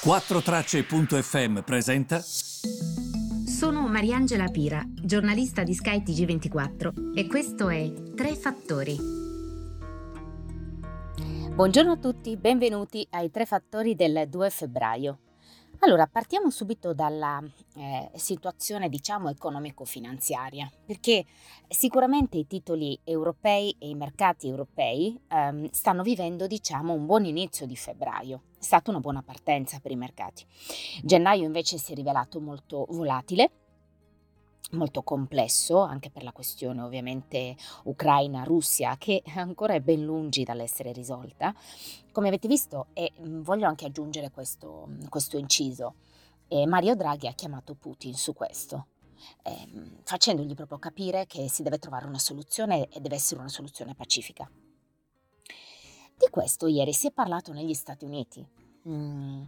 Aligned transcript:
4Tracce.fm 0.00 1.62
presenta. 1.62 2.20
Sono 2.20 3.88
Mariangela 3.88 4.46
Pira, 4.46 4.80
giornalista 4.86 5.64
di 5.64 5.74
Sky 5.74 6.04
TG24 6.04 7.16
e 7.16 7.26
questo 7.26 7.68
è 7.68 7.92
Tre 8.14 8.36
Fattori. 8.36 8.96
Buongiorno 11.52 11.92
a 11.92 11.96
tutti, 11.96 12.36
benvenuti 12.36 13.04
ai 13.10 13.32
Tre 13.32 13.44
Fattori 13.44 13.96
del 13.96 14.28
2 14.28 14.50
febbraio. 14.50 15.18
Allora, 15.80 16.06
partiamo 16.06 16.48
subito 16.50 16.94
dalla 16.94 17.42
eh, 17.74 18.08
situazione, 18.14 18.88
diciamo, 18.88 19.28
economico-finanziaria, 19.28 20.70
perché 20.86 21.24
sicuramente 21.66 22.38
i 22.38 22.46
titoli 22.46 22.96
europei 23.02 23.74
e 23.80 23.88
i 23.88 23.96
mercati 23.96 24.46
europei 24.46 25.20
ehm, 25.26 25.68
stanno 25.72 26.04
vivendo, 26.04 26.46
diciamo, 26.46 26.92
un 26.92 27.04
buon 27.04 27.24
inizio 27.24 27.66
di 27.66 27.74
febbraio. 27.74 28.42
È 28.58 28.64
stata 28.64 28.90
una 28.90 28.98
buona 28.98 29.22
partenza 29.22 29.78
per 29.78 29.92
i 29.92 29.96
mercati. 29.96 30.44
Gennaio 31.04 31.44
invece 31.44 31.78
si 31.78 31.92
è 31.92 31.94
rivelato 31.94 32.40
molto 32.40 32.86
volatile, 32.90 33.50
molto 34.72 35.02
complesso 35.02 35.80
anche 35.80 36.10
per 36.10 36.24
la 36.24 36.32
questione 36.32 36.82
ovviamente 36.82 37.56
Ucraina-Russia 37.84 38.96
che 38.98 39.22
ancora 39.36 39.74
è 39.74 39.80
ben 39.80 40.04
lungi 40.04 40.42
dall'essere 40.42 40.90
risolta. 40.90 41.54
Come 42.10 42.26
avete 42.26 42.48
visto 42.48 42.86
e 42.94 43.12
mm, 43.20 43.42
voglio 43.42 43.68
anche 43.68 43.86
aggiungere 43.86 44.32
questo, 44.32 44.88
questo 45.08 45.38
inciso, 45.38 45.94
eh, 46.48 46.66
Mario 46.66 46.96
Draghi 46.96 47.28
ha 47.28 47.34
chiamato 47.34 47.74
Putin 47.74 48.14
su 48.14 48.34
questo. 48.34 48.88
Eh, 49.44 50.00
facendogli 50.02 50.54
proprio 50.54 50.78
capire 50.78 51.26
che 51.26 51.48
si 51.48 51.62
deve 51.62 51.78
trovare 51.78 52.06
una 52.06 52.18
soluzione 52.18 52.88
e 52.88 53.00
deve 53.00 53.14
essere 53.14 53.38
una 53.38 53.48
soluzione 53.48 53.94
pacifica. 53.94 54.50
Di 56.28 56.34
questo 56.34 56.66
ieri 56.66 56.92
si 56.92 57.06
è 57.06 57.10
parlato 57.10 57.54
negli 57.54 57.72
Stati 57.72 58.04
Uniti. 58.04 58.46
Mm, 58.86 59.44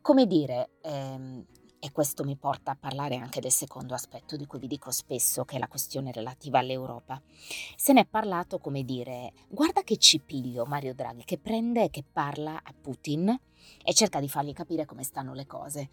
come 0.00 0.26
dire, 0.28 0.74
ehm, 0.82 1.44
e 1.84 1.92
questo 1.92 2.24
mi 2.24 2.34
porta 2.34 2.70
a 2.70 2.76
parlare 2.80 3.16
anche 3.16 3.42
del 3.42 3.50
secondo 3.50 3.92
aspetto 3.92 4.36
di 4.36 4.46
cui 4.46 4.58
vi 4.58 4.68
dico 4.68 4.90
spesso, 4.90 5.44
che 5.44 5.56
è 5.56 5.58
la 5.58 5.68
questione 5.68 6.12
relativa 6.12 6.58
all'Europa. 6.58 7.20
Se 7.76 7.92
ne 7.92 8.00
è 8.00 8.06
parlato 8.06 8.58
come 8.58 8.84
dire, 8.84 9.34
guarda 9.50 9.82
che 9.82 9.98
ci 9.98 10.18
piglio 10.18 10.64
Mario 10.64 10.94
Draghi, 10.94 11.24
che 11.26 11.36
prende 11.36 11.82
e 11.84 11.90
che 11.90 12.02
parla 12.10 12.54
a 12.54 12.72
Putin 12.72 13.38
e 13.84 13.92
cerca 13.92 14.18
di 14.18 14.30
fargli 14.30 14.54
capire 14.54 14.86
come 14.86 15.02
stanno 15.02 15.34
le 15.34 15.44
cose. 15.44 15.90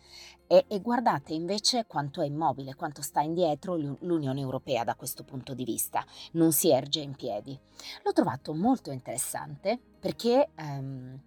E, 0.47 0.63
e, 0.69 0.79
guardate 0.79 1.33
invece 1.33 1.85
quanto 1.85 2.21
è 2.21 2.25
immobile, 2.25 2.75
quanto 2.75 3.01
sta 3.01 3.19
indietro 3.19 3.75
l'Unione 3.75 4.39
Europea 4.39 4.85
da 4.85 4.95
questo 4.95 5.25
punto 5.25 5.53
di 5.53 5.65
vista, 5.65 6.05
non 6.33 6.53
si 6.53 6.71
erge 6.71 7.01
in 7.01 7.17
piedi. 7.17 7.59
L'ho 8.03 8.13
trovato 8.13 8.53
molto 8.53 8.91
interessante 8.91 9.77
perché... 9.99 10.51
Um, 10.57 11.21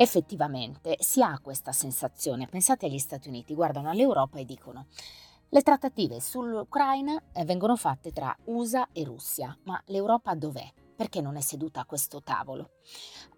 effettivamente 0.00 0.96
si 1.00 1.22
ha 1.22 1.38
questa 1.42 1.72
sensazione. 1.72 2.46
Pensate 2.46 2.86
agli 2.86 2.98
Stati 2.98 3.28
Uniti, 3.28 3.54
guardano 3.54 3.90
all'Europa 3.90 4.38
e 4.38 4.44
dicono 4.44 4.86
le 5.50 5.62
trattative 5.62 6.20
sull'Ucraina 6.20 7.20
eh, 7.32 7.44
vengono 7.44 7.74
fatte 7.74 8.12
tra 8.12 8.36
USA 8.44 8.86
e 8.92 9.02
Russia, 9.02 9.56
ma 9.62 9.80
l'Europa 9.86 10.34
dov'è? 10.34 10.87
Perché 10.98 11.20
non 11.20 11.36
è 11.36 11.40
seduta 11.40 11.82
a 11.82 11.84
questo 11.84 12.24
tavolo? 12.24 12.70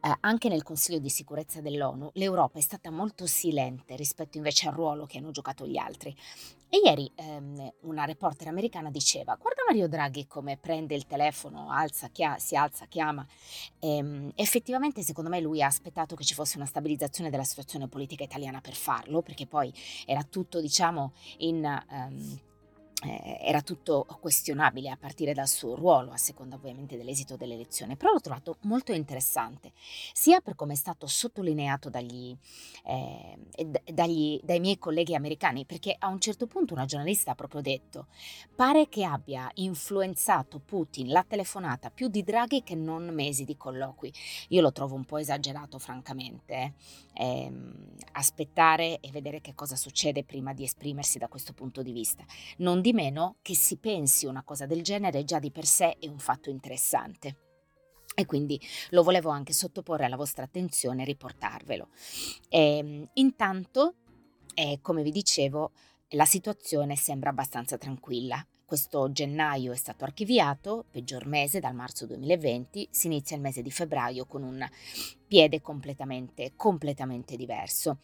Eh, 0.01 0.17
anche 0.21 0.49
nel 0.49 0.63
Consiglio 0.63 0.99
di 0.99 1.11
sicurezza 1.11 1.61
dell'ONU 1.61 2.09
l'Europa 2.15 2.59
è 2.59 2.63
stata 2.63 2.91
molto 2.91 3.27
silente 3.27 3.97
rispetto 3.97 4.39
invece 4.39 4.69
al 4.69 4.75
ruolo 4.75 5.05
che 5.05 5.19
hanno 5.19 5.31
giocato 5.31 5.67
gli 5.67 5.77
altri. 5.77 6.17
E 6.71 6.81
ieri 6.83 7.13
ehm, 7.17 7.71
una 7.83 8.07
reporter 8.07 8.49
americana 8.49 8.91
diceva, 8.91 9.35
guarda 9.35 9.61
Mario 9.67 9.89
Draghi 9.89 10.27
come 10.27 10.57
prende 10.57 10.95
il 10.95 11.07
telefono, 11.07 11.71
alza, 11.71 12.09
chia- 12.09 12.39
si 12.39 12.57
alza, 12.57 12.87
chiama. 12.87 13.27
Ehm, 13.81 14.33
effettivamente 14.37 15.03
secondo 15.03 15.29
me 15.29 15.41
lui 15.43 15.61
ha 15.61 15.67
aspettato 15.67 16.17
che 16.17 16.25
ci 16.25 16.33
fosse 16.33 16.57
una 16.57 16.65
stabilizzazione 16.65 17.29
della 17.29 17.45
situazione 17.45 17.89
politica 17.89 18.25
italiana 18.25 18.63
per 18.63 18.75
farlo, 18.75 19.21
perché 19.21 19.47
poi 19.47 19.71
era 20.07 20.23
tutto 20.23 20.63
diciamo 20.63 21.13
in... 21.41 21.85
Um, 21.91 22.41
eh, 23.03 23.39
era 23.41 23.63
tutto 23.63 24.07
questionabile 24.21 24.91
a 24.91 24.97
partire 24.97 25.33
dal 25.33 25.49
suo 25.49 25.75
ruolo, 25.75 26.11
a 26.11 26.17
seconda 26.17 26.57
ovviamente 26.57 26.97
dell'esito 26.97 27.37
dell'elezione, 27.37 27.97
però 27.97 28.13
l'ho 28.13 28.21
trovato 28.21 28.57
molto 28.63 28.93
interessante, 28.93 29.73
sia 30.13 30.41
per 30.41 30.55
come 30.55 30.75
è 30.75 30.77
stato 30.77 31.07
sottolineato 31.07 31.89
dagli, 31.89 32.37
eh, 32.85 33.39
dagli, 33.93 34.39
dai 34.43 34.61
miei 34.61 34.79
colleghi 34.79 35.15
americani, 35.15 35.65
perché 35.65 35.97
a 35.99 36.09
un 36.09 36.21
certo 36.21 36.47
punto 36.47 36.75
una 36.75 36.85
giornalista 36.85 37.31
ha 37.31 37.35
proprio 37.35 37.63
detto, 37.63 38.09
pare 38.55 38.89
che 38.89 39.05
abbia 39.05 39.51
influenzato 39.55 40.59
Putin 40.59 41.09
la 41.09 41.25
telefonata 41.27 41.91
più 41.91 42.09
di 42.09 42.23
Draghi 42.23 42.63
che 42.63 42.75
non 42.75 43.07
mesi 43.09 43.45
di 43.45 43.57
colloqui. 43.57 44.13
Io 44.49 44.61
lo 44.61 44.73
trovo 44.73 44.95
un 44.95 45.05
po' 45.05 45.17
esagerato, 45.17 45.79
francamente, 45.79 46.75
eh, 47.15 47.53
aspettare 48.13 49.01
e 49.01 49.11
vedere 49.11 49.41
che 49.41 49.55
cosa 49.55 49.77
succede 49.77 50.25
prima 50.25 50.53
di 50.53 50.65
esprimersi 50.65 51.19
da 51.19 51.29
questo 51.29 51.53
punto 51.53 51.83
di 51.83 51.93
vista. 51.93 52.25
Non 52.59 52.81
di 52.81 52.90
meno 52.93 53.37
che 53.43 53.55
si 53.55 53.79
pensi 53.79 54.27
una 54.27 54.43
cosa 54.43 54.67
del 54.67 54.83
genere 54.83 55.25
già 55.25 55.39
di 55.39 55.51
per 55.51 55.67
sé 55.67 55.97
è 55.99 56.09
un 56.09 56.19
fatto 56.19 56.51
interessante. 56.51 57.37
E 58.15 58.27
quindi 58.27 58.61
lo 58.91 59.03
volevo 59.03 59.31
anche 59.31 59.53
sottoporre 59.53 60.05
alla 60.05 60.17
vostra 60.17 60.45
attenzione 60.45 61.03
e 61.03 61.07
riportarvelo. 61.07 61.89
E, 62.49 62.77
ehm, 62.79 63.11
intanto, 63.15 63.95
eh, 64.55 64.81
come 64.83 65.03
vi 65.03 65.11
dicevo, 65.11 65.73
la 66.11 66.25
situazione 66.25 66.97
sembra 66.97 67.31
abbastanza 67.31 67.79
tranquilla. 67.79 68.45
Questo 68.71 69.11
gennaio 69.11 69.73
è 69.73 69.77
stato 69.77 70.05
archiviato, 70.05 70.85
peggior 70.93 71.27
mese 71.27 71.59
dal 71.59 71.75
marzo 71.75 72.07
2020, 72.07 72.87
si 72.89 73.09
inizia 73.09 73.35
il 73.35 73.43
mese 73.43 73.63
di 73.63 73.71
febbraio 73.73 74.27
con 74.27 74.45
un 74.45 74.65
piede 75.27 75.61
completamente, 75.61 76.53
completamente 76.55 77.35
diverso. 77.35 77.99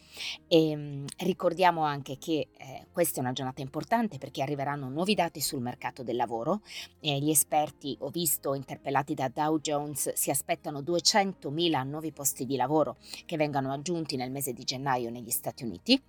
E, 0.48 0.70
ehm, 0.70 1.04
ricordiamo 1.18 1.84
anche 1.84 2.18
che 2.18 2.48
eh, 2.58 2.86
questa 2.90 3.18
è 3.18 3.20
una 3.20 3.32
giornata 3.32 3.60
importante 3.60 4.18
perché 4.18 4.42
arriveranno 4.42 4.88
nuovi 4.88 5.14
dati 5.14 5.40
sul 5.40 5.60
mercato 5.60 6.02
del 6.02 6.16
lavoro. 6.16 6.62
Eh, 6.98 7.16
gli 7.20 7.30
esperti, 7.30 7.96
ho 8.00 8.08
visto, 8.08 8.52
interpellati 8.54 9.14
da 9.14 9.30
Dow 9.32 9.60
Jones, 9.60 10.14
si 10.14 10.30
aspettano 10.30 10.80
200.000 10.80 11.86
nuovi 11.86 12.10
posti 12.10 12.44
di 12.44 12.56
lavoro 12.56 12.96
che 13.24 13.36
vengano 13.36 13.70
aggiunti 13.70 14.16
nel 14.16 14.32
mese 14.32 14.52
di 14.52 14.64
gennaio 14.64 15.10
negli 15.10 15.30
Stati 15.30 15.62
Uniti. 15.62 16.02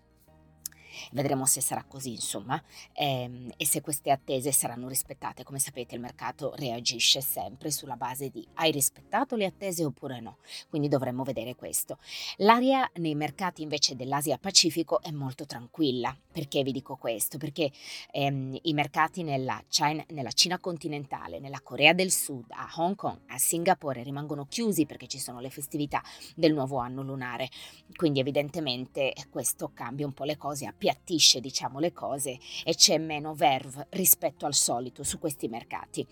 Vedremo 1.12 1.46
se 1.46 1.62
sarà 1.62 1.84
così, 1.84 2.12
insomma, 2.12 2.62
ehm, 2.94 3.52
e 3.56 3.66
se 3.66 3.82
queste 3.82 4.12
attese 4.12 4.52
saranno 4.52 4.88
rispettate. 4.88 5.44
Come 5.44 5.60
sapete, 5.60 5.96
il 5.96 6.02
mercato 6.02 6.54
reagisce 6.56 7.22
sempre 7.22 7.72
sulla 7.72 7.96
base 7.96 8.30
di 8.30 8.46
hai 8.56 8.72
rispettato 8.72 9.36
le 9.36 9.46
attese 9.46 9.86
oppure 9.86 10.20
no. 10.20 10.38
Quindi 10.70 10.88
dovremmo 10.88 11.24
vedere 11.24 11.56
questo. 11.56 11.98
L'area 12.38 12.90
nei 12.96 13.16
mercati 13.16 13.62
invece 13.62 13.96
dell'Asia 13.96 14.38
Pacifico 14.38 15.02
è 15.02 15.12
molto 15.12 15.46
tranquilla. 15.46 16.16
Perché 16.32 16.64
vi 16.64 16.72
dico 16.72 16.96
questo? 16.96 17.38
Perché 17.38 17.72
ehm, 18.12 18.58
i 18.64 18.74
mercati 18.74 19.24
nella 19.24 19.64
Cina, 19.70 20.04
nella 20.10 20.32
Cina 20.32 20.60
continentale, 20.60 21.40
nella 21.40 21.62
Corea 21.62 21.94
del 21.94 22.12
Sud, 22.12 22.46
a 22.50 22.72
Hong 22.76 22.96
Kong, 22.96 23.20
a 23.28 23.38
Singapore 23.38 24.04
rimangono 24.04 24.46
chiusi 24.46 24.86
perché 24.86 25.08
ci 25.08 25.20
sono 25.20 25.40
le 25.40 25.50
festività 25.50 26.02
del 26.36 26.54
nuovo 26.54 26.78
anno 26.78 27.02
lunare. 27.02 27.50
Quindi 27.96 28.20
evidentemente 28.20 29.14
questo 29.30 29.72
cambia 29.74 30.06
un 30.06 30.14
po' 30.14 30.24
le 30.24 30.38
cose 30.38 30.66
a 30.66 30.74
piedi 30.78 30.87
appiattisce 30.88 31.40
diciamo 31.40 31.80
le 31.80 31.92
cose 31.92 32.40
e 32.64 32.76
c'è 32.76 32.98
meno 32.98 33.34
verve 33.34 33.88
rispetto 33.92 34.46
al 34.46 34.54
solito 34.54 35.04
su 35.04 35.20
questi 35.20 35.48
mercati. 35.48 36.06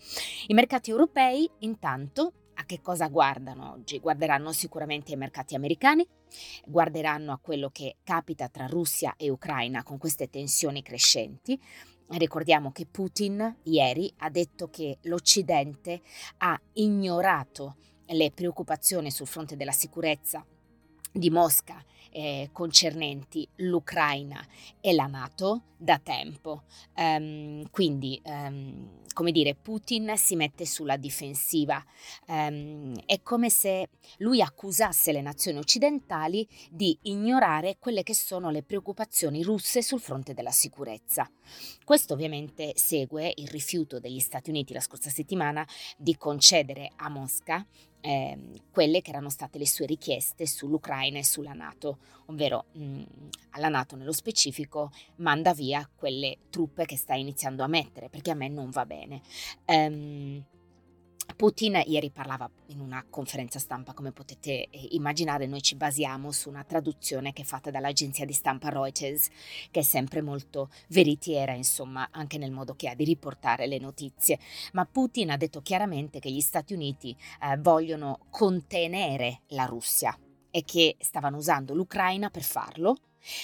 I 0.48 0.54
mercati 0.54 0.90
europei 0.90 1.48
intanto 1.60 2.32
a 2.54 2.64
che 2.64 2.80
cosa 2.80 3.08
guardano 3.08 3.72
oggi? 3.72 3.98
Guarderanno 3.98 4.52
sicuramente 4.52 5.12
ai 5.12 5.18
mercati 5.18 5.54
americani, 5.54 6.06
guarderanno 6.64 7.32
a 7.32 7.38
quello 7.38 7.68
che 7.70 7.96
capita 8.02 8.48
tra 8.48 8.66
Russia 8.66 9.14
e 9.16 9.30
Ucraina 9.30 9.82
con 9.82 9.98
queste 9.98 10.28
tensioni 10.28 10.82
crescenti. 10.82 11.60
Ricordiamo 12.08 12.70
che 12.70 12.86
Putin 12.86 13.58
ieri 13.64 14.12
ha 14.18 14.30
detto 14.30 14.70
che 14.70 14.98
l'Occidente 15.02 16.02
ha 16.38 16.58
ignorato 16.74 17.76
le 18.06 18.30
preoccupazioni 18.30 19.10
sul 19.10 19.26
fronte 19.26 19.56
della 19.56 19.72
sicurezza 19.72 20.46
di 21.16 21.30
Mosca 21.30 21.82
eh, 22.16 22.48
concernenti 22.50 23.46
l'Ucraina 23.56 24.42
e 24.80 24.94
la 24.94 25.06
Nato 25.06 25.62
da 25.76 25.98
tempo. 25.98 26.62
Um, 26.96 27.68
quindi, 27.70 28.18
um, 28.24 29.02
come 29.12 29.32
dire, 29.32 29.54
Putin 29.54 30.14
si 30.16 30.34
mette 30.34 30.64
sulla 30.64 30.96
difensiva. 30.96 31.84
Um, 32.28 32.94
è 33.04 33.20
come 33.20 33.50
se 33.50 33.90
lui 34.18 34.40
accusasse 34.40 35.12
le 35.12 35.20
nazioni 35.20 35.58
occidentali 35.58 36.48
di 36.70 36.96
ignorare 37.02 37.76
quelle 37.78 38.02
che 38.02 38.14
sono 38.14 38.48
le 38.48 38.62
preoccupazioni 38.62 39.42
russe 39.42 39.82
sul 39.82 40.00
fronte 40.00 40.32
della 40.32 40.50
sicurezza. 40.50 41.30
Questo 41.84 42.14
ovviamente 42.14 42.72
segue 42.76 43.30
il 43.36 43.48
rifiuto 43.48 44.00
degli 44.00 44.20
Stati 44.20 44.48
Uniti 44.48 44.72
la 44.72 44.80
scorsa 44.80 45.10
settimana 45.10 45.66
di 45.98 46.16
concedere 46.16 46.92
a 46.96 47.10
Mosca 47.10 47.64
eh, 48.00 48.38
quelle 48.70 49.02
che 49.02 49.10
erano 49.10 49.30
state 49.30 49.58
le 49.58 49.66
sue 49.66 49.86
richieste 49.86 50.46
sull'Ucraina 50.46 51.18
e 51.18 51.24
sulla 51.24 51.52
Nato, 51.52 51.98
ovvero 52.26 52.66
mh, 52.72 52.84
mm, 52.84 53.02
alla 53.50 53.68
Nato 53.68 53.96
nello 53.96 54.12
specifico 54.12 54.90
manda 55.16 55.52
via 55.52 55.88
quelle 55.94 56.38
truppe 56.50 56.84
che 56.84 56.96
sta 56.96 57.14
iniziando 57.14 57.62
a 57.62 57.68
mettere, 57.68 58.08
perché 58.08 58.30
a 58.30 58.34
me 58.34 58.48
non 58.48 58.70
va 58.70 58.86
bene. 58.86 59.20
Um, 59.66 60.44
Putin 61.36 61.82
ieri 61.84 62.08
parlava 62.08 62.50
in 62.68 62.80
una 62.80 63.04
conferenza 63.10 63.58
stampa, 63.58 63.92
come 63.92 64.10
potete 64.10 64.68
eh, 64.70 64.88
immaginare, 64.92 65.46
noi 65.46 65.60
ci 65.60 65.74
basiamo 65.74 66.32
su 66.32 66.48
una 66.48 66.64
traduzione 66.64 67.34
che 67.34 67.42
è 67.42 67.44
fatta 67.44 67.70
dall'agenzia 67.70 68.24
di 68.24 68.32
stampa 68.32 68.70
Reuters, 68.70 69.28
che 69.70 69.80
è 69.80 69.82
sempre 69.82 70.22
molto 70.22 70.70
veritiera, 70.88 71.52
insomma, 71.52 72.08
anche 72.10 72.38
nel 72.38 72.52
modo 72.52 72.74
che 72.74 72.88
ha 72.88 72.94
di 72.94 73.04
riportare 73.04 73.66
le 73.66 73.78
notizie. 73.78 74.38
Ma 74.72 74.86
Putin 74.86 75.30
ha 75.30 75.36
detto 75.36 75.60
chiaramente 75.60 76.20
che 76.20 76.30
gli 76.30 76.40
Stati 76.40 76.72
Uniti 76.72 77.14
eh, 77.42 77.58
vogliono 77.58 78.20
contenere 78.30 79.42
la 79.48 79.66
Russia 79.66 80.18
e 80.50 80.64
che 80.64 80.96
stavano 81.00 81.36
usando 81.36 81.74
l'Ucraina 81.74 82.30
per 82.30 82.44
farlo 82.44 82.96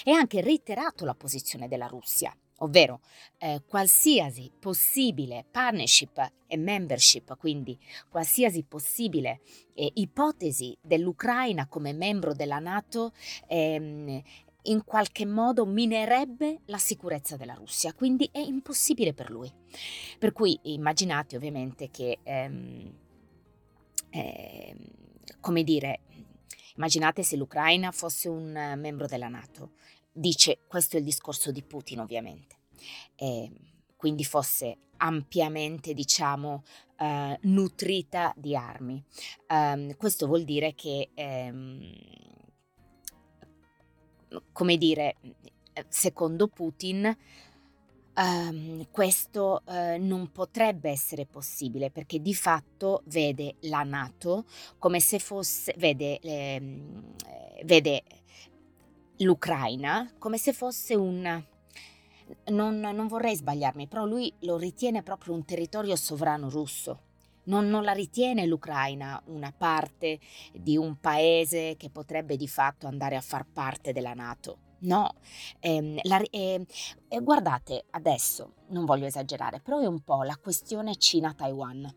e 0.03 0.13
ha 0.13 0.17
anche 0.17 0.41
reiterato 0.41 1.05
la 1.05 1.15
posizione 1.15 1.69
della 1.69 1.89
Russia 1.89 2.35
ovvero 2.63 3.01
eh, 3.39 3.63
qualsiasi 3.67 4.51
possibile 4.59 5.45
partnership 5.51 6.33
e 6.47 6.57
membership, 6.57 7.37
quindi 7.37 7.79
qualsiasi 8.09 8.65
possibile 8.65 9.41
eh, 9.75 9.91
ipotesi 9.95 10.77
dell'Ucraina 10.81 11.67
come 11.67 11.93
membro 11.93 12.35
della 12.35 12.59
Nato, 12.59 13.13
ehm, 13.49 14.23
in 14.67 14.85
qualche 14.85 15.27
modo 15.27 15.67
minerebbe 15.67 16.61
la 16.67 16.79
sicurezza 16.79 17.37
della 17.37 17.55
Russia, 17.55 17.93
quindi 17.95 18.29
è 18.31 18.39
impossibile 18.39 19.13
per 19.13 19.31
lui. 19.31 19.53
Per 20.19 20.33
cui 20.33 20.59
immaginate 20.63 21.37
ovviamente 21.37 21.91
che, 21.91 22.19
ehm, 22.23 22.93
eh, 24.11 24.77
come 25.41 25.65
dire, 25.65 26.01
immaginate 26.77 27.25
se 27.25 27.37
l'Ucraina 27.37 27.91
fosse 27.91 28.29
un 28.29 28.75
membro 28.77 29.07
della 29.07 29.29
Nato 29.29 29.73
dice 30.13 30.61
questo 30.67 30.97
è 30.97 30.99
il 30.99 31.05
discorso 31.05 31.51
di 31.51 31.63
Putin 31.63 32.01
ovviamente, 32.01 32.57
e 33.17 33.51
quindi 33.97 34.25
fosse 34.25 34.79
ampiamente 34.99 35.95
diciamo 35.95 36.63
eh, 36.99 37.39
nutrita 37.43 38.33
di 38.37 38.55
armi. 38.55 39.03
Um, 39.49 39.97
questo 39.97 40.27
vuol 40.27 40.45
dire 40.45 40.75
che, 40.75 41.11
ehm, 41.15 41.93
come 44.53 44.77
dire, 44.77 45.17
secondo 45.89 46.49
Putin, 46.49 47.17
Um, 48.15 48.91
questo 48.91 49.63
uh, 49.65 49.97
non 49.99 50.31
potrebbe 50.33 50.91
essere 50.91 51.25
possibile 51.25 51.91
perché 51.91 52.21
di 52.21 52.35
fatto 52.35 53.01
vede 53.07 53.57
la 53.61 53.85
Nato 53.85 54.45
come 54.77 55.01
se 55.01 55.19
fosse, 55.19 55.75
vede, 55.79 56.19
eh, 56.19 56.61
vede 57.65 58.03
l'Ucraina 59.23 60.11
come 60.19 60.39
se 60.39 60.53
fosse 60.53 60.95
un... 60.95 61.45
Non, 62.47 62.81
non, 62.81 63.07
vorrei 63.09 63.37
sbagliarmi, 63.37 63.89
però 63.89 64.07
lui 64.07 64.33
lo 64.41 64.57
ritiene 64.57 65.03
proprio 65.03 65.35
un 65.35 65.45
territorio 65.45 65.97
sovrano 65.97 66.49
russo. 66.49 67.01
Non, 67.45 67.69
non, 67.69 67.83
la 67.83 67.93
ritiene 67.93 68.47
l'Ucraina 68.47 69.21
una 69.27 69.53
parte 69.53 70.19
di 70.53 70.77
un 70.77 70.99
paese 70.99 71.77
che 71.77 71.91
potrebbe 71.91 72.37
di 72.37 72.49
fatto 72.49 72.87
andare 72.87 73.17
a 73.17 73.21
far 73.21 73.45
parte 73.45 73.93
della 73.93 74.15
Nato. 74.15 74.59
No, 74.83 75.15
ehm, 75.61 75.99
la, 76.03 76.21
eh, 76.31 76.65
eh, 77.09 77.21
guardate, 77.21 77.85
adesso 77.91 78.55
non 78.69 78.85
voglio 78.85 79.07
esagerare, 79.07 79.61
però 79.61 79.79
è 79.81 79.87
un 79.87 80.01
po' 80.01 80.23
la 80.23 80.37
questione 80.37 80.97
Cina-Taiwan. 80.97 81.95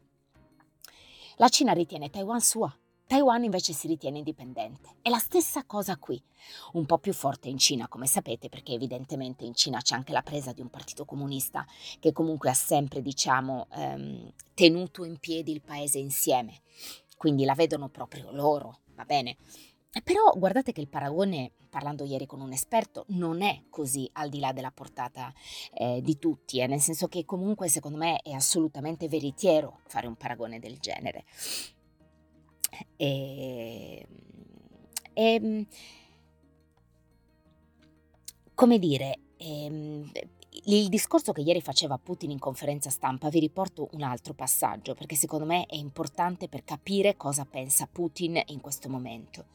La 1.38 1.50
Cina 1.50 1.72
ritiene 1.72 2.10
Taiwan 2.10 2.42
sua, 2.42 2.74
Taiwan 3.08 3.44
invece 3.44 3.74
si 3.74 3.88
ritiene 3.88 4.18
indipendente. 4.18 4.96
È 5.02 5.10
la 5.10 5.20
stessa 5.20 5.64
cosa 5.64 5.98
qui, 5.98 6.20
un 6.74 6.88
po' 6.88 6.98
più 6.98 7.14
forte 7.14 7.50
in 7.50 7.60
Cina, 7.60 7.88
come 7.88 8.08
sapete, 8.08 8.50
perché 8.50 8.74
evidentemente 8.74 9.46
in 9.46 9.54
Cina 9.54 9.80
c'è 9.80 9.94
anche 9.94 10.12
la 10.12 10.24
presa 10.24 10.54
di 10.54 10.62
un 10.62 10.70
partito 10.70 11.06
comunista 11.06 11.66
che 12.00 12.12
comunque 12.12 12.50
ha 12.50 12.56
sempre, 12.56 13.04
diciamo, 13.04 13.68
ehm, 13.74 14.34
tenuto 14.56 15.04
in 15.04 15.20
piedi 15.20 15.52
il 15.52 15.62
paese 15.62 16.00
insieme. 16.00 16.62
Quindi 17.16 17.46
la 17.46 17.54
vedono 17.54 17.90
proprio 17.90 18.32
loro, 18.32 18.80
va 18.96 19.06
bene? 19.06 19.38
Però 20.04 20.34
guardate 20.36 20.72
che 20.72 20.82
il 20.82 20.90
paragone, 20.90 21.52
parlando 21.70 22.04
ieri 22.04 22.26
con 22.26 22.42
un 22.42 22.52
esperto, 22.52 23.06
non 23.10 23.42
è 23.42 23.66
così 23.70 24.10
al 24.14 24.30
di 24.30 24.40
là 24.40 24.52
della 24.52 24.72
portata 24.72 25.32
eh, 25.74 26.02
di 26.02 26.18
tutti, 26.18 26.60
eh, 26.60 26.68
nel 26.68 26.82
senso 26.82 27.08
che 27.08 27.24
comunque 27.24 27.70
secondo 27.70 27.98
me 27.98 28.20
è 28.22 28.32
assolutamente 28.32 29.08
veritiero 29.08 29.80
fare 29.86 30.08
un 30.08 30.16
paragone 30.16 30.60
del 30.60 30.80
genere. 30.80 31.24
E, 32.96 34.08
e 35.14 35.66
come 38.54 38.80
dire, 38.80 39.20
ehm, 39.38 40.12
il 40.68 40.88
discorso 40.88 41.32
che 41.32 41.42
ieri 41.42 41.62
faceva 41.62 41.98
Putin 41.98 42.32
in 42.32 42.40
conferenza 42.40 42.90
stampa, 42.90 43.30
vi 43.30 43.40
riporto 43.40 43.90
un 43.92 44.02
altro 44.02 44.34
passaggio 44.34 44.94
perché 44.94 45.16
secondo 45.16 45.46
me 45.46 45.66
è 45.66 45.76
importante 45.76 46.48
per 46.48 46.64
capire 46.64 47.18
cosa 47.18 47.46
pensa 47.46 47.88
Putin 47.92 48.42
in 48.48 48.62
questo 48.62 48.90
momento. 48.90 49.46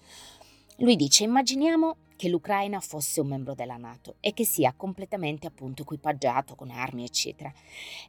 Lui 0.81 0.97
dice, 0.97 1.25
immaginiamo 1.25 1.97
che 2.17 2.31
l'Ucraina 2.31 2.81
fosse 2.81 3.21
un 3.21 3.29
membro 3.29 3.55
della 3.55 3.77
Nato 3.77 4.17
e 4.19 4.33
che 4.33 4.47
sia 4.47 4.73
completamente 4.75 5.47
appunto 5.47 5.83
equipaggiato 5.83 6.55
con 6.55 6.71
armi, 6.71 7.05
eccetera. 7.05 7.53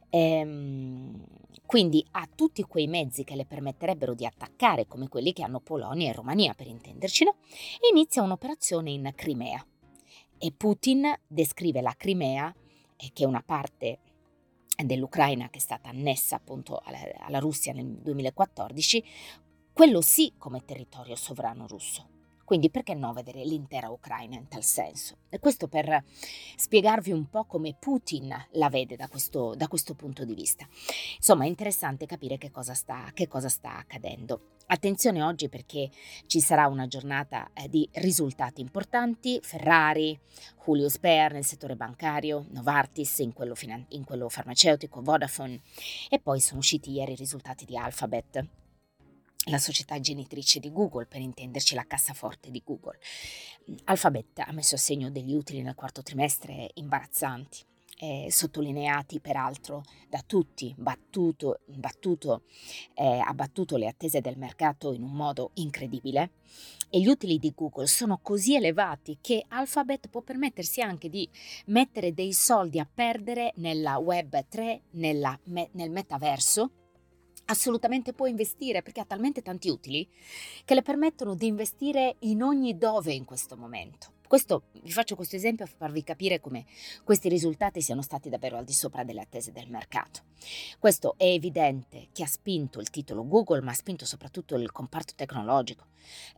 Ehm, 0.08 1.22
quindi 1.66 2.02
ha 2.12 2.26
tutti 2.34 2.62
quei 2.62 2.86
mezzi 2.86 3.24
che 3.24 3.36
le 3.36 3.44
permetterebbe 3.44 4.14
di 4.14 4.24
attaccare, 4.24 4.86
come 4.86 5.08
quelli 5.08 5.34
che 5.34 5.42
hanno 5.42 5.60
Polonia 5.60 6.08
e 6.08 6.14
Romania, 6.14 6.54
per 6.54 6.66
intenderci, 6.66 7.24
no? 7.24 7.36
e 7.78 7.90
inizia 7.90 8.22
un'operazione 8.22 8.90
in 8.90 9.12
Crimea. 9.14 9.62
E 10.38 10.52
Putin 10.52 11.12
descrive 11.26 11.82
la 11.82 11.94
Crimea, 11.94 12.54
eh, 12.96 13.10
che 13.12 13.24
è 13.24 13.26
una 13.26 13.42
parte 13.42 13.98
dell'Ucraina 14.82 15.50
che 15.50 15.58
è 15.58 15.60
stata 15.60 15.90
annessa 15.90 16.36
appunto 16.36 16.80
alla, 16.82 17.00
alla 17.18 17.38
Russia 17.38 17.74
nel 17.74 17.98
2014, 17.98 19.04
quello 19.74 20.00
sì 20.00 20.32
come 20.38 20.64
territorio 20.64 21.16
sovrano 21.16 21.66
russo. 21.66 22.11
Quindi 22.52 22.68
perché 22.68 22.92
no 22.92 23.14
vedere 23.14 23.46
l'intera 23.46 23.88
Ucraina 23.88 24.36
in 24.36 24.46
tal 24.46 24.62
senso? 24.62 25.16
E 25.30 25.38
questo 25.38 25.68
per 25.68 26.04
spiegarvi 26.56 27.10
un 27.10 27.30
po' 27.30 27.46
come 27.46 27.74
Putin 27.80 28.28
la 28.50 28.68
vede 28.68 28.94
da 28.94 29.08
questo, 29.08 29.54
da 29.54 29.68
questo 29.68 29.94
punto 29.94 30.26
di 30.26 30.34
vista. 30.34 30.68
Insomma, 31.16 31.44
è 31.44 31.46
interessante 31.46 32.04
capire 32.04 32.36
che 32.36 32.50
cosa 32.50 32.74
sta, 32.74 33.10
che 33.14 33.26
cosa 33.26 33.48
sta 33.48 33.78
accadendo. 33.78 34.56
Attenzione 34.66 35.22
oggi 35.22 35.48
perché 35.48 35.88
ci 36.26 36.40
sarà 36.40 36.66
una 36.66 36.86
giornata 36.86 37.48
eh, 37.54 37.70
di 37.70 37.88
risultati 37.92 38.60
importanti, 38.60 39.40
Ferrari, 39.42 40.20
Julius 40.62 40.98
Baer 40.98 41.32
nel 41.32 41.46
settore 41.46 41.74
bancario, 41.74 42.44
Novartis 42.50 43.20
in 43.20 43.32
quello, 43.32 43.54
finan- 43.54 43.86
in 43.92 44.04
quello 44.04 44.28
farmaceutico, 44.28 45.00
Vodafone 45.00 45.58
e 46.10 46.18
poi 46.18 46.38
sono 46.38 46.58
usciti 46.58 46.90
ieri 46.90 47.12
i 47.12 47.16
risultati 47.16 47.64
di 47.64 47.78
Alphabet 47.78 48.46
la 49.46 49.58
società 49.58 49.98
genitrice 49.98 50.60
di 50.60 50.70
Google, 50.70 51.06
per 51.06 51.20
intenderci 51.20 51.74
la 51.74 51.86
cassaforte 51.86 52.50
di 52.50 52.62
Google. 52.64 52.98
Alphabet 53.84 54.38
ha 54.38 54.52
messo 54.52 54.76
a 54.76 54.78
segno 54.78 55.10
degli 55.10 55.34
utili 55.34 55.62
nel 55.62 55.74
quarto 55.74 56.02
trimestre 56.02 56.70
imbarazzanti, 56.74 57.64
eh, 57.98 58.28
sottolineati 58.30 59.20
peraltro 59.20 59.82
da 60.08 60.22
tutti, 60.26 60.74
battuto, 60.76 61.60
battuto, 61.66 62.42
eh, 62.94 63.18
ha 63.18 63.32
battuto 63.32 63.76
le 63.76 63.86
attese 63.86 64.20
del 64.20 64.36
mercato 64.36 64.92
in 64.92 65.02
un 65.02 65.12
modo 65.12 65.50
incredibile 65.54 66.32
e 66.90 67.00
gli 67.00 67.06
utili 67.06 67.38
di 67.38 67.52
Google 67.54 67.86
sono 67.86 68.18
così 68.20 68.56
elevati 68.56 69.18
che 69.20 69.44
Alphabet 69.48 70.08
può 70.08 70.20
permettersi 70.20 70.80
anche 70.80 71.08
di 71.08 71.28
mettere 71.66 72.12
dei 72.12 72.32
soldi 72.32 72.78
a 72.80 72.88
perdere 72.92 73.52
nella 73.56 73.98
Web 73.98 74.46
3, 74.48 74.82
nella, 74.90 75.38
me, 75.44 75.68
nel 75.72 75.90
metaverso, 75.90 76.70
assolutamente 77.52 78.12
può 78.12 78.26
investire 78.26 78.82
perché 78.82 79.00
ha 79.00 79.04
talmente 79.04 79.42
tanti 79.42 79.68
utili 79.68 80.08
che 80.64 80.74
le 80.74 80.82
permettono 80.82 81.34
di 81.34 81.46
investire 81.46 82.16
in 82.20 82.42
ogni 82.42 82.76
dove 82.76 83.12
in 83.12 83.24
questo 83.24 83.56
momento. 83.56 84.20
Questo, 84.32 84.62
vi 84.82 84.90
faccio 84.90 85.14
questo 85.14 85.36
esempio 85.36 85.66
per 85.66 85.74
farvi 85.76 86.02
capire 86.02 86.40
come 86.40 86.64
questi 87.04 87.28
risultati 87.28 87.82
siano 87.82 88.00
stati 88.00 88.30
davvero 88.30 88.56
al 88.56 88.64
di 88.64 88.72
sopra 88.72 89.04
delle 89.04 89.20
attese 89.20 89.52
del 89.52 89.68
mercato. 89.68 90.22
Questo 90.78 91.16
è 91.18 91.26
evidente 91.26 92.08
che 92.12 92.22
ha 92.22 92.26
spinto 92.26 92.80
il 92.80 92.88
titolo 92.88 93.28
Google, 93.28 93.60
ma 93.60 93.72
ha 93.72 93.74
spinto 93.74 94.06
soprattutto 94.06 94.56
il 94.56 94.72
comparto 94.72 95.12
tecnologico, 95.14 95.88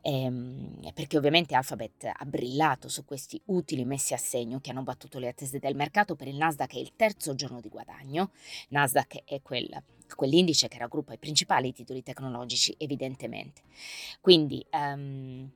ehm, 0.02 0.90
perché 0.92 1.16
ovviamente 1.16 1.54
Alphabet 1.54 2.10
ha 2.12 2.24
brillato 2.24 2.88
su 2.88 3.04
questi 3.04 3.40
utili 3.44 3.84
messi 3.84 4.12
a 4.12 4.18
segno 4.18 4.58
che 4.58 4.70
hanno 4.70 4.82
battuto 4.82 5.20
le 5.20 5.28
attese 5.28 5.60
del 5.60 5.76
mercato 5.76 6.16
per 6.16 6.26
il 6.26 6.34
Nasdaq 6.34 6.74
è 6.74 6.78
il 6.78 6.96
terzo 6.96 7.36
giorno 7.36 7.60
di 7.60 7.68
guadagno. 7.68 8.32
Nasdaq 8.70 9.22
è 9.24 9.40
quel 9.40 9.68
quell'indice 10.14 10.68
che 10.68 10.78
raggruppa 10.78 11.14
i 11.14 11.18
principali 11.18 11.72
titoli 11.72 12.02
tecnologici, 12.02 12.74
evidentemente. 12.78 13.62
Quindi 14.20 14.64
um, 14.72 15.50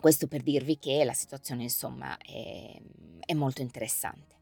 questo 0.00 0.26
per 0.26 0.42
dirvi 0.42 0.78
che 0.78 1.04
la 1.04 1.12
situazione 1.12 1.62
insomma 1.64 2.16
è, 2.18 2.80
è 3.24 3.34
molto 3.34 3.62
interessante. 3.62 4.34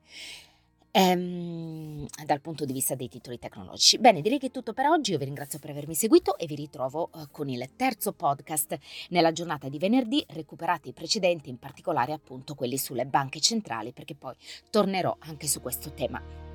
Ehm, 0.97 2.07
dal 2.25 2.41
punto 2.41 2.65
di 2.65 2.73
vista 2.73 2.95
dei 2.95 3.09
titoli 3.09 3.37
tecnologici. 3.37 3.99
Bene, 3.99 4.21
direi 4.21 4.39
che 4.39 4.47
è 4.47 4.51
tutto 4.53 4.73
per 4.73 4.87
oggi. 4.87 5.11
Io 5.11 5.19
vi 5.19 5.25
ringrazio 5.25 5.59
per 5.59 5.71
avermi 5.71 5.97
seguito 5.97 6.39
e 6.39 6.47
vi 6.47 6.55
ritrovo 6.55 7.11
eh, 7.13 7.27
con 7.33 7.49
il 7.49 7.69
terzo 7.75 8.13
podcast 8.13 8.79
nella 9.09 9.33
giornata 9.33 9.69
di 9.69 9.79
venerdì. 9.79 10.25
Recuperate 10.29 10.91
i 10.91 10.93
precedenti, 10.93 11.51
in 11.51 11.59
particolare 11.59 12.13
appunto 12.13 12.55
quelli 12.55 12.79
sulle 12.79 13.07
banche 13.07 13.41
centrali, 13.41 13.93
perché 13.93 14.15
poi 14.15 14.35
tornerò 14.71 15.17
anche 15.19 15.49
su 15.49 15.61
questo 15.61 15.93
tema. 15.95 16.54